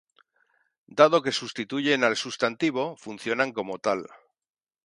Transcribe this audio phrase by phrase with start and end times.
[0.99, 4.01] Dado que sustituyen al sustantivo, funcionan como tal.